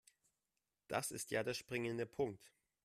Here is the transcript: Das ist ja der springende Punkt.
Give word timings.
Das 0.87 1.11
ist 1.11 1.29
ja 1.29 1.43
der 1.43 1.53
springende 1.53 2.07
Punkt. 2.07 2.51